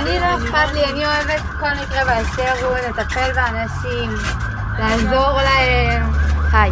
[0.00, 4.10] אני לא אכפת לי, אני אוהבת כל מקרה באשר הוא, לטפל באנשים,
[4.78, 6.02] לעזור להם.
[6.52, 6.70] היי,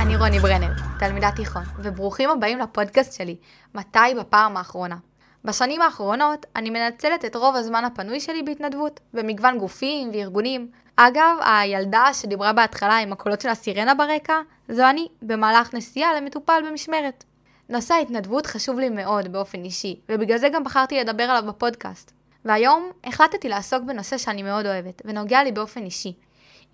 [0.00, 3.36] אני רוני ברנר, תלמידת תיכון, וברוכים הבאים לפודקאסט שלי,
[3.74, 4.96] מתי בפעם האחרונה.
[5.44, 10.68] בשנים האחרונות אני מנצלת את רוב הזמן הפנוי שלי בהתנדבות, במגוון גופים וארגונים.
[10.96, 17.24] אגב, הילדה שדיברה בהתחלה עם הקולות של הסירנה ברקע, זו אני, במהלך נסיעה למטופל במשמרת.
[17.68, 22.15] נושא ההתנדבות חשוב לי מאוד באופן אישי, ובגלל זה גם בחרתי לדבר עליו בפודקאסט.
[22.46, 26.12] והיום החלטתי לעסוק בנושא שאני מאוד אוהבת, ונוגע לי באופן אישי.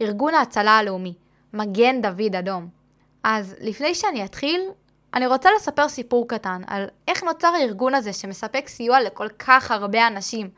[0.03, 1.15] ארגון ההצלה הלאומי,
[1.53, 2.69] מגן דוד אדום.
[3.25, 4.61] אז לפני שאני אתחיל,
[5.15, 10.07] אני רוצה לספר סיפור קטן על איך נוצר הארגון הזה שמספק סיוע לכל כך הרבה
[10.07, 10.51] אנשים.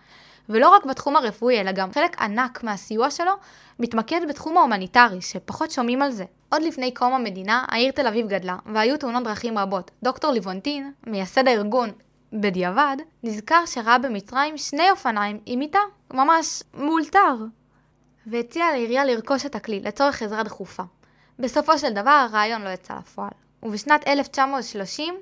[0.49, 3.33] ולא רק בתחום הרפואי, אלא גם חלק ענק מהסיוע שלו
[3.79, 6.25] מתמקד בתחום ההומניטרי, שפחות שומעים על זה.
[6.49, 9.91] עוד לפני קום המדינה, העיר תל אביב גדלה, והיו תאונות דרכים רבות.
[10.03, 11.91] דוקטור ליבונטין, מייסד הארגון
[12.41, 15.79] בדיעבד, נזכר שראה במצרים שני אופניים עם מיטה,
[16.13, 17.35] ממש מאולתר,
[18.27, 20.83] והציע לעירייה לרכוש את הכלי לצורך עזרה דחופה.
[21.39, 23.31] בסופו של דבר הרעיון לא יצא לפועל,
[23.63, 25.15] ובשנת 1930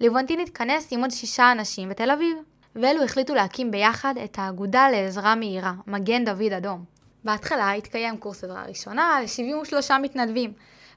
[0.00, 2.38] ליבונטין התכנס עם עוד שישה אנשים בתל אביב,
[2.76, 6.84] ואלו החליטו להקים ביחד את האגודה לעזרה מהירה, מגן דוד אדום.
[7.24, 10.52] בהתחלה התקיים קורס עזרה ראשונה ל-73 מתנדבים.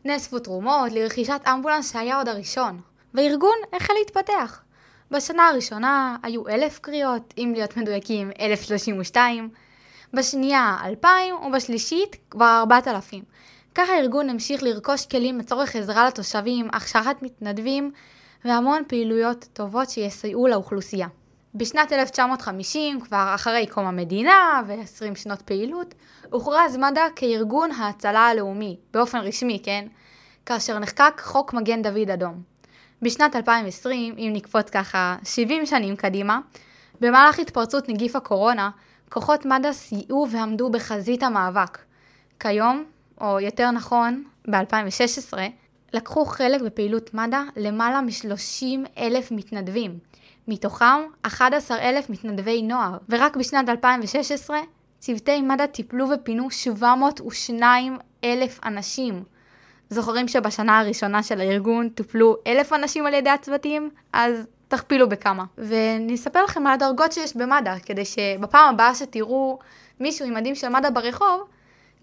[0.06, 2.82] נאספו תרומות לרכישת אמבולנס שהיה עוד הראשון,
[3.14, 4.62] והארגון החל להתפתח.
[5.12, 9.50] בשנה הראשונה היו אלף קריאות, אם להיות מדויקים 1032,
[10.14, 13.24] בשנייה 2,000 ובשלישית כבר 4,000.
[13.76, 17.92] ככה הארגון המשיך לרכוש כלים לצורך עזרה לתושבים, הכשרת מתנדבים
[18.46, 21.08] והמון פעילויות טובות שיסייעו לאוכלוסייה.
[21.56, 25.96] בשנת 1950, כבר אחרי קום המדינה ו-20 שנות פעילות,
[26.30, 29.88] הוכרז מד"א כארגון ההצלה הלאומי, באופן רשמי, כן?
[30.46, 32.51] כאשר נחקק חוק מגן דוד אדום.
[33.02, 36.40] בשנת 2020, אם נקפוץ ככה 70 שנים קדימה,
[37.00, 38.70] במהלך התפרצות נגיף הקורונה,
[39.10, 41.78] כוחות מד"א סייעו ועמדו בחזית המאבק.
[42.40, 42.84] כיום,
[43.22, 45.38] או יותר נכון, ב-2016,
[45.94, 50.00] לקחו חלק בפעילות מד"א למעלה מ-30 אלף מתנדבים,
[50.48, 54.60] מתוכם 11,000 מתנדבי נוער, ורק בשנת 2016
[55.00, 59.24] צוותי מד"א טיפלו ופינו 702 אלף אנשים.
[59.92, 63.90] זוכרים שבשנה הראשונה של הארגון טופלו אלף אנשים על ידי הצוותים?
[64.14, 65.44] אז תכפילו בכמה.
[65.58, 69.60] ואני אספר לכם על הדרגות שיש במד"א, כדי שבפעם הבאה שתראו
[70.00, 71.42] מישהו עם מדים של מד"א ברחוב,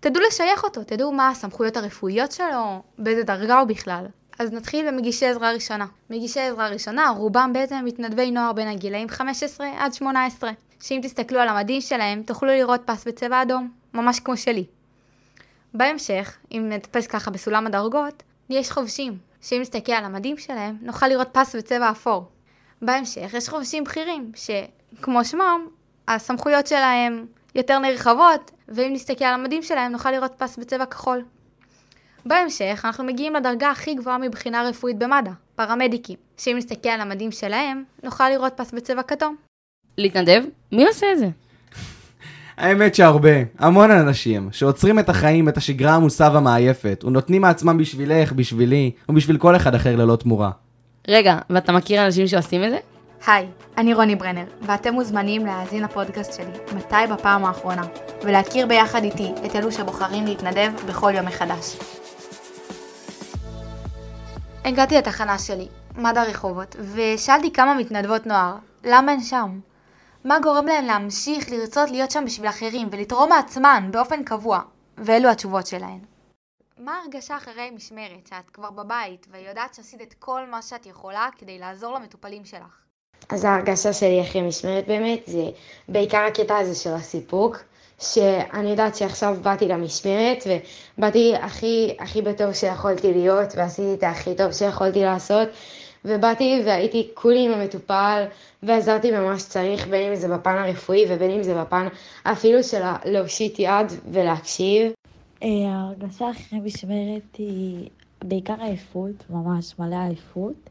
[0.00, 4.06] תדעו לשייך אותו, תדעו מה הסמכויות הרפואיות שלו, באיזה דרגה הוא בכלל.
[4.38, 5.86] אז נתחיל במגישי עזרה ראשונה.
[6.10, 10.50] מגישי עזרה ראשונה, רובם בעצם מתנדבי נוער בין הגילאים 15 עד 18,
[10.80, 14.64] שאם תסתכלו על המדים שלהם, תוכלו לראות פס בצבע אדום, ממש כמו שלי.
[15.74, 21.28] בהמשך, אם נטפס ככה בסולם הדרגות, יש חובשים, שאם נסתכל על המדים שלהם, נוכל לראות
[21.32, 22.24] פס בצבע אפור.
[22.82, 25.66] בהמשך יש חובשים בכירים, שכמו שמם,
[26.08, 31.24] הסמכויות שלהם יותר נרחבות, ואם נסתכל על המדים שלהם, נוכל לראות פס בצבע כחול.
[32.26, 37.84] בהמשך אנחנו מגיעים לדרגה הכי גבוהה מבחינה רפואית במד"א, פרמדיקים, שאם נסתכל על המדים שלהם,
[38.02, 39.36] נוכל לראות פס בצבע כתום.
[39.98, 40.44] להתנדב?
[40.72, 41.28] מי עושה את זה?
[42.58, 48.90] האמת שהרבה, המון אנשים, שעוצרים את החיים, את השגרה העמוסה והמעייפת, ונותנים מעצמם בשבילך, בשבילי,
[49.08, 50.50] ובשביל כל אחד אחר ללא תמורה.
[51.08, 52.78] רגע, ואתה מכיר אנשים שעושים את זה?
[53.26, 53.46] היי,
[53.76, 57.82] אני רוני ברנר, ואתם מוזמנים להאזין לפודקאסט שלי, מתי בפעם האחרונה,
[58.24, 61.76] ולהכיר ביחד איתי את אלו שבוחרים להתנדב בכל יום מחדש.
[64.64, 68.54] הגעתי לתחנה שלי, מד"א רחובות, ושאלתי כמה מתנדבות נוער,
[68.84, 69.58] למה הן שם?
[70.28, 74.60] מה גורם להן להמשיך לרצות להיות שם בשביל אחרים ולתרום מעצמן באופן קבוע?
[74.98, 75.98] ואלו התשובות שלהן.
[76.78, 81.58] מה ההרגשה אחרי משמרת, שאת כבר בבית, ויודעת שעשית את כל מה שאת יכולה כדי
[81.58, 82.82] לעזור למטופלים שלך?
[83.28, 85.44] אז ההרגשה שלי אחרי משמרת באמת זה
[85.88, 87.56] בעיקר הקטע הזה של הסיפוק,
[88.00, 90.44] שאני יודעת שעכשיו באתי למשמרת
[90.98, 95.48] ובאתי הכי, הכי בטוב שיכולתי להיות ועשיתי את הכי טוב שיכולתי לעשות
[96.04, 98.24] ובאתי והייתי כולי עם המטופל
[98.62, 101.88] ועזרתי במה שצריך, בין אם זה בפן הרפואי ובין אם זה בפן
[102.22, 104.92] אפילו של להושיט יד ולהקשיב.
[105.42, 107.88] אה, ההרגשה אחרי משמרת היא
[108.24, 110.70] בעיקר עייפות, ממש מלא עייפות.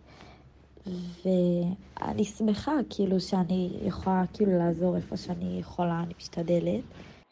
[1.25, 6.83] ואני שמחה כאילו שאני יכולה כאילו לעזור איפה שאני יכולה, אני משתדלת.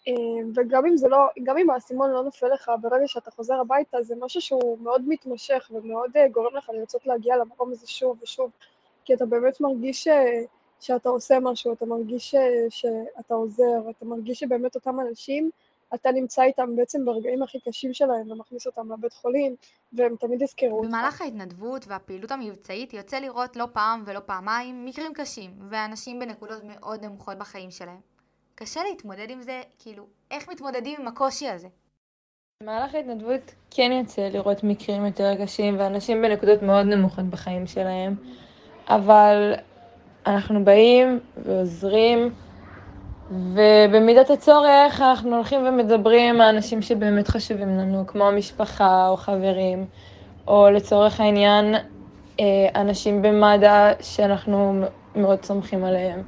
[0.08, 0.14] אה,
[0.56, 4.16] וגם אם זה לא, גם אם האסימון לא נופל לך ברגע שאתה חוזר הביתה, זה
[4.20, 8.52] משהו שהוא מאוד מתמשך ומאוד אה, גורם לך לרצות להגיע למקום הזה שוב ושוב,
[9.06, 10.08] כי אתה באמת מרגיש ש...
[10.08, 10.44] אה,
[10.80, 12.36] שאתה עושה משהו, אתה מרגיש ש...
[12.70, 15.50] שאתה עוזר, אתה מרגיש שבאמת אותם אנשים
[15.94, 19.56] אתה נמצא איתם בעצם ברגעים הכי קשים שלהם ומכניס אותם לבית חולים,
[19.94, 20.88] והם תמיד יזכרו אותך.
[20.88, 27.06] במהלך ההתנדבות והפעילות המבצעית יוצא לראות לא פעם ולא פעמיים מקרים קשים, ואנשים בנקודות מאוד
[27.06, 28.15] נמוכות בחיים שלהם.
[28.56, 31.68] קשה להתמודד עם זה, כאילו, איך מתמודדים עם הקושי הזה?
[32.64, 38.16] במהלך ההתנדבות כן יוצא לראות מקרים יותר קשים ואנשים בנקודות מאוד נמוכות בחיים שלהם,
[38.88, 39.54] אבל
[40.26, 42.34] אנחנו באים ועוזרים,
[43.32, 49.86] ובמידת הצורך אנחנו הולכים ומדברים עם האנשים שבאמת חשובים לנו, כמו המשפחה או חברים,
[50.48, 51.76] או לצורך העניין
[52.40, 54.86] אה, אנשים במד"א שאנחנו
[55.16, 56.24] מאוד סומכים עליהם,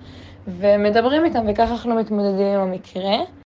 [0.48, 3.16] ומדברים איתם וככה אנחנו מתמודדים עם המקרה.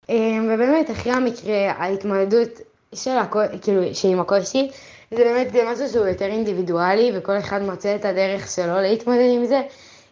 [0.08, 2.48] אמ, ובאמת, אחרי המקרה, ההתמודדות
[2.94, 3.40] של הקו...
[3.62, 4.70] כאילו, שעם הקושי,
[5.10, 9.44] זה באמת זה משהו שהוא יותר אינדיבידואלי, וכל אחד מוצא את הדרך שלו להתמודד עם
[9.44, 9.62] זה,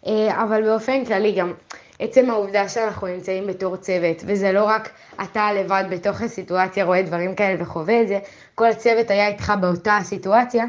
[0.07, 1.53] אה, אבל באופן כללי גם
[1.99, 4.89] עצם העובדה שאנחנו נמצאים בתור צוות, וזה לא רק
[5.23, 8.19] אתה לבד בתוך הסיטואציה רואה דברים כאלה וחווה את זה,
[8.55, 10.65] כל הצוות היה איתך באותה הסיטואציה,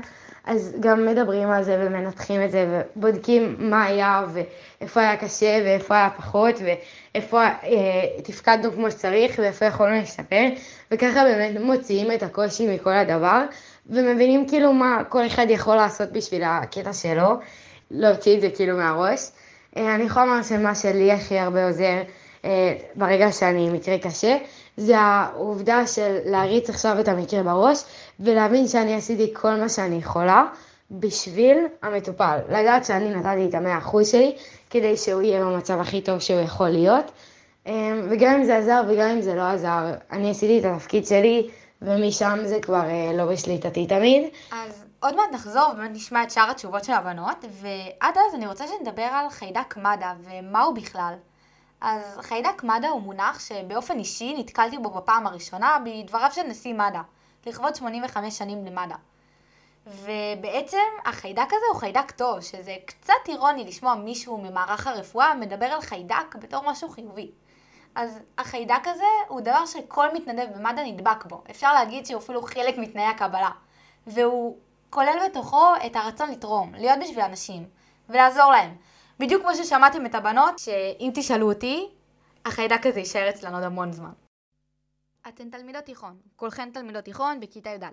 [0.48, 5.96] אז גם מדברים על זה ומנתחים את זה ובודקים מה היה ואיפה היה קשה ואיפה
[5.96, 10.44] היה פחות ואיפה אה, תפקדנו כמו שצריך ואיפה יכולנו להשתפר
[10.92, 13.44] וככה באמת מוציאים את הקושי מכל הדבר
[13.90, 17.34] ומבינים כאילו מה כל אחד יכול לעשות בשביל הקטע שלו,
[17.92, 19.30] להוציא את זה כאילו מהראש.
[19.78, 22.02] אה, אני יכולה לומר שמה שלי הכי הרבה עוזר
[22.46, 24.38] אה, ברגע שאני מקרה קשה,
[24.78, 27.84] זה העובדה של להריץ עכשיו את המקרה בראש
[28.20, 30.46] ולהבין שאני עשיתי כל מה שאני יכולה
[30.92, 32.40] בשביל המטופל.
[32.50, 34.36] לדעת שאני נתתי את המאה אחוז שלי
[34.70, 37.12] כדי שהוא יהיה במצב הכי טוב שהוא יכול להיות.
[37.68, 41.50] אה, וגם אם זה עזר וגם אם זה לא עזר, אני עשיתי את התפקיד שלי
[41.82, 42.84] ומשם זה כבר
[43.14, 44.24] לא בשליטתי תמיד.
[44.52, 48.66] אז עוד מעט נחזור ובאמת נשמע את שאר התשובות של הבנות, ועד אז אני רוצה
[48.68, 51.14] שנדבר על חיידק מד"א ומה הוא בכלל.
[51.82, 57.02] אז חיידק מד"א הוא מונח שבאופן אישי נתקלתי בו בפעם הראשונה בדבריו של נשיא מד"א,
[57.46, 58.96] לכבוד 85 שנים למד"א.
[59.88, 65.82] ובעצם החיידק הזה הוא חיידק טוב, שזה קצת אירוני לשמוע מישהו ממערך הרפואה מדבר על
[65.82, 67.32] חיידק בתור משהו חיובי.
[67.96, 71.44] אז החיידק הזה הוא דבר שכל מתנדב במד"א נדבק בו.
[71.50, 73.50] אפשר להגיד שהוא אפילו חלק מתנאי הקבלה.
[74.08, 74.58] והוא
[74.90, 77.66] כולל בתוכו את הרצון לתרום, להיות בשביל אנשים,
[78.10, 78.76] ולעזור להם.
[79.20, 81.90] בדיוק כמו ששמעתם את הבנות, שאם תשאלו אותי,
[82.46, 84.12] החיידק הזה יישאר אצלנו עוד המון זמן.
[85.28, 87.88] אתן תלמידות תיכון, כולכן תלמידות תיכון בכיתה י"א.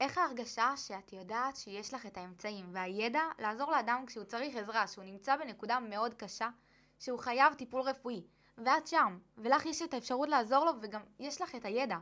[0.00, 5.04] איך ההרגשה שאת יודעת שיש לך את האמצעים והידע לעזור לאדם כשהוא צריך עזרה, שהוא
[5.04, 6.48] נמצא בנקודה מאוד קשה,
[6.98, 8.22] שהוא חייב טיפול רפואי,
[8.58, 11.96] ואת שם, ולך יש את האפשרות לעזור לו וגם יש לך את הידע.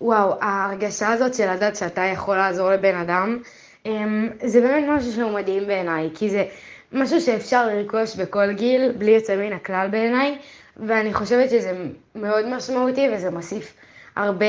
[0.00, 3.38] וואו, ההרגשה הזאת של לדעת שאתה יכול לעזור לבן אדם,
[3.86, 6.44] אמ, זה באמת משהו שהוא מדהים בעיניי, כי זה
[6.92, 10.38] משהו שאפשר לרכוש בכל גיל, בלי יוצא מן הכלל בעיניי,
[10.76, 11.72] ואני חושבת שזה
[12.14, 13.74] מאוד משמעותי וזה מוסיף
[14.16, 14.46] הרבה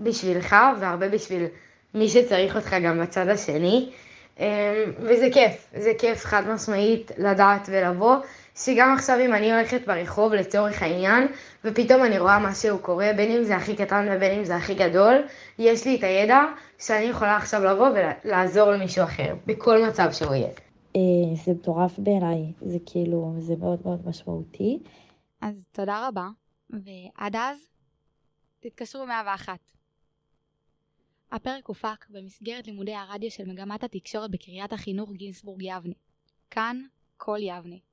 [0.00, 1.44] בשבילך והרבה בשביל
[1.94, 3.90] מי שצריך אותך גם בצד השני.
[4.40, 4.44] אמ,
[4.98, 8.16] וזה כיף, זה כיף חד משמעית לדעת ולבוא,
[8.56, 11.28] שגם עכשיו אם אני הולכת ברחוב לצורך העניין,
[11.64, 15.14] ופתאום אני רואה משהו קורה, בין אם זה הכי קטן ובין אם זה הכי גדול,
[15.58, 16.40] יש לי את הידע
[16.78, 17.88] שאני יכולה עכשיו לבוא
[18.24, 20.67] ולעזור למישהו אחר, בכל מצב שהוא יהיה.
[20.98, 24.78] אה, זה מטורף בעיניי, זה כאילו, זה מאוד מאוד משמעותי.
[25.40, 26.28] אז תודה רבה,
[26.70, 27.58] ועד אז,
[28.60, 29.58] תתקשרו 101.
[31.32, 35.94] הפרק הופק במסגרת לימודי הרדיו של מגמת התקשורת בקריית החינוך גינסבורג יבנה.
[36.50, 36.82] כאן,
[37.16, 37.76] כל יבנה.